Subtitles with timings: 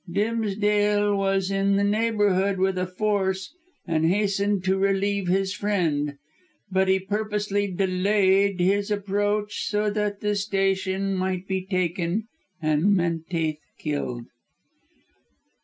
[0.11, 3.53] Dimsdale was in the neighbourhood with a force
[3.85, 6.17] and hastened to relieve his friend.
[6.71, 12.23] But he purposely delayed his approach so that the station might be taken
[12.59, 14.25] and Menteith killed."